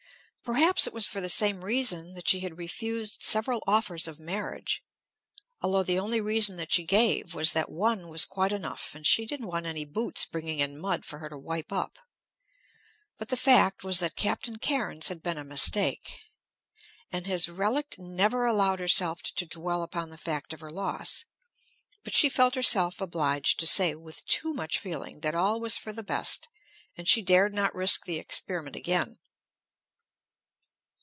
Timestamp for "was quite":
8.09-8.51